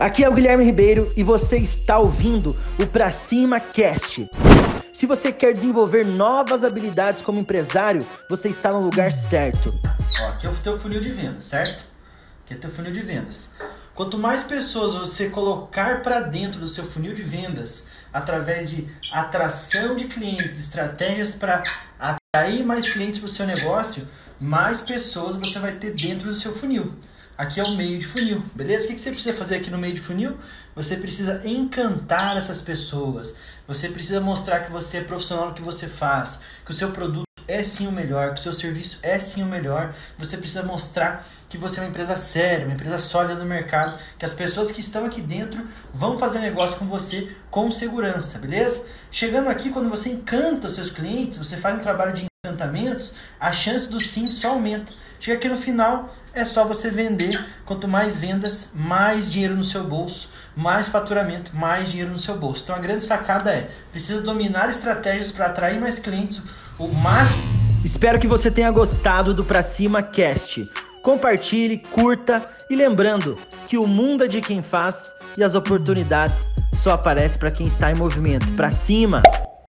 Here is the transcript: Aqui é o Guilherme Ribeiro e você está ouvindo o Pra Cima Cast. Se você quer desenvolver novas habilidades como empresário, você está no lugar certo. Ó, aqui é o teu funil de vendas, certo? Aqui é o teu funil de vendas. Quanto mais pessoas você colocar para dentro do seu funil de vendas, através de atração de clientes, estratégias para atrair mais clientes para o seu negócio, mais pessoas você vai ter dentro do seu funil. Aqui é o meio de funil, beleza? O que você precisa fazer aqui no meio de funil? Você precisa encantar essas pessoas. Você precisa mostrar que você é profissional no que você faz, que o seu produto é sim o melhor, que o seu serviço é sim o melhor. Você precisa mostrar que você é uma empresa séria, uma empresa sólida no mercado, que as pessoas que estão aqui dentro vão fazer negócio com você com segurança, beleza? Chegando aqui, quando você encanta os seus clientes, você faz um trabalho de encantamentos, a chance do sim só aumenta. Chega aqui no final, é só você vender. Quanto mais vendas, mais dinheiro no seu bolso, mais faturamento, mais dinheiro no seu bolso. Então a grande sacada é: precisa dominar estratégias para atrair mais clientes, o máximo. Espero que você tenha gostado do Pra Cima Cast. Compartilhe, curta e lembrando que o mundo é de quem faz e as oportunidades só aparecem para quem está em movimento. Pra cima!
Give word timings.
Aqui 0.00 0.24
é 0.24 0.28
o 0.30 0.32
Guilherme 0.32 0.64
Ribeiro 0.64 1.12
e 1.14 1.22
você 1.22 1.56
está 1.56 1.98
ouvindo 1.98 2.56
o 2.78 2.86
Pra 2.86 3.10
Cima 3.10 3.60
Cast. 3.60 4.26
Se 4.94 5.04
você 5.04 5.30
quer 5.30 5.52
desenvolver 5.52 6.06
novas 6.06 6.64
habilidades 6.64 7.20
como 7.20 7.38
empresário, 7.38 8.00
você 8.30 8.48
está 8.48 8.70
no 8.70 8.80
lugar 8.80 9.12
certo. 9.12 9.68
Ó, 10.22 10.28
aqui 10.28 10.46
é 10.46 10.50
o 10.50 10.54
teu 10.54 10.74
funil 10.74 11.00
de 11.00 11.12
vendas, 11.12 11.44
certo? 11.44 11.84
Aqui 12.42 12.54
é 12.54 12.56
o 12.56 12.60
teu 12.60 12.70
funil 12.70 12.92
de 12.92 13.02
vendas. 13.02 13.50
Quanto 13.94 14.16
mais 14.16 14.42
pessoas 14.42 14.94
você 14.94 15.28
colocar 15.28 16.00
para 16.00 16.20
dentro 16.20 16.58
do 16.58 16.68
seu 16.68 16.90
funil 16.90 17.14
de 17.14 17.22
vendas, 17.22 17.86
através 18.10 18.70
de 18.70 18.88
atração 19.12 19.94
de 19.94 20.06
clientes, 20.06 20.60
estratégias 20.60 21.34
para 21.34 21.62
atrair 21.98 22.64
mais 22.64 22.90
clientes 22.90 23.18
para 23.18 23.28
o 23.28 23.30
seu 23.30 23.46
negócio, 23.46 24.08
mais 24.40 24.80
pessoas 24.80 25.38
você 25.38 25.58
vai 25.58 25.72
ter 25.72 25.94
dentro 25.94 26.28
do 26.28 26.34
seu 26.34 26.54
funil. 26.56 26.90
Aqui 27.40 27.58
é 27.58 27.64
o 27.64 27.70
meio 27.70 27.98
de 27.98 28.06
funil, 28.06 28.42
beleza? 28.54 28.84
O 28.84 28.88
que 28.88 28.98
você 28.98 29.10
precisa 29.10 29.34
fazer 29.34 29.56
aqui 29.56 29.70
no 29.70 29.78
meio 29.78 29.94
de 29.94 30.00
funil? 30.00 30.36
Você 30.76 30.94
precisa 30.94 31.40
encantar 31.42 32.36
essas 32.36 32.60
pessoas. 32.60 33.34
Você 33.66 33.88
precisa 33.88 34.20
mostrar 34.20 34.60
que 34.60 34.70
você 34.70 34.98
é 34.98 35.04
profissional 35.04 35.48
no 35.48 35.54
que 35.54 35.62
você 35.62 35.86
faz, 35.86 36.42
que 36.66 36.70
o 36.70 36.74
seu 36.74 36.90
produto 36.90 37.24
é 37.48 37.62
sim 37.62 37.86
o 37.86 37.92
melhor, 37.92 38.34
que 38.34 38.40
o 38.40 38.42
seu 38.42 38.52
serviço 38.52 38.98
é 39.02 39.18
sim 39.18 39.42
o 39.42 39.46
melhor. 39.46 39.94
Você 40.18 40.36
precisa 40.36 40.62
mostrar 40.64 41.26
que 41.48 41.56
você 41.56 41.80
é 41.80 41.82
uma 41.82 41.88
empresa 41.88 42.14
séria, 42.14 42.66
uma 42.66 42.74
empresa 42.74 42.98
sólida 42.98 43.36
no 43.36 43.46
mercado, 43.46 43.98
que 44.18 44.26
as 44.26 44.34
pessoas 44.34 44.70
que 44.70 44.82
estão 44.82 45.06
aqui 45.06 45.22
dentro 45.22 45.66
vão 45.94 46.18
fazer 46.18 46.40
negócio 46.40 46.76
com 46.76 46.84
você 46.84 47.34
com 47.50 47.70
segurança, 47.70 48.38
beleza? 48.38 48.84
Chegando 49.10 49.48
aqui, 49.48 49.70
quando 49.70 49.88
você 49.88 50.10
encanta 50.10 50.66
os 50.66 50.74
seus 50.74 50.90
clientes, 50.90 51.38
você 51.38 51.56
faz 51.56 51.74
um 51.74 51.80
trabalho 51.80 52.12
de 52.12 52.26
encantamentos, 52.44 53.14
a 53.40 53.50
chance 53.50 53.90
do 53.90 53.98
sim 53.98 54.28
só 54.28 54.48
aumenta. 54.50 54.92
Chega 55.20 55.36
aqui 55.36 55.48
no 55.50 55.58
final, 55.58 56.16
é 56.34 56.44
só 56.44 56.64
você 56.64 56.90
vender. 56.90 57.38
Quanto 57.64 57.88
mais 57.88 58.16
vendas, 58.16 58.70
mais 58.74 59.30
dinheiro 59.30 59.56
no 59.56 59.64
seu 59.64 59.84
bolso, 59.84 60.28
mais 60.56 60.88
faturamento, 60.88 61.54
mais 61.54 61.90
dinheiro 61.90 62.12
no 62.12 62.18
seu 62.18 62.36
bolso. 62.36 62.62
Então 62.64 62.76
a 62.76 62.78
grande 62.78 63.04
sacada 63.04 63.50
é: 63.50 63.70
precisa 63.90 64.20
dominar 64.20 64.68
estratégias 64.68 65.32
para 65.32 65.46
atrair 65.46 65.80
mais 65.80 65.98
clientes, 65.98 66.40
o 66.78 66.88
máximo. 66.88 67.42
Espero 67.84 68.18
que 68.18 68.26
você 68.26 68.50
tenha 68.50 68.70
gostado 68.70 69.32
do 69.32 69.44
Pra 69.44 69.62
Cima 69.62 70.02
Cast. 70.02 70.62
Compartilhe, 71.02 71.78
curta 71.78 72.46
e 72.68 72.76
lembrando 72.76 73.36
que 73.66 73.78
o 73.78 73.86
mundo 73.86 74.24
é 74.24 74.28
de 74.28 74.40
quem 74.40 74.62
faz 74.62 75.10
e 75.38 75.42
as 75.42 75.54
oportunidades 75.54 76.52
só 76.82 76.92
aparecem 76.92 77.38
para 77.38 77.50
quem 77.50 77.66
está 77.66 77.90
em 77.90 77.94
movimento. 77.94 78.54
Pra 78.54 78.70
cima! 78.70 79.22